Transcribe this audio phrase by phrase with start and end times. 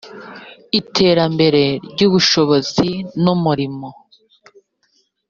[0.79, 2.89] iterambere ry’ubushobozi
[3.23, 3.89] n’umurimo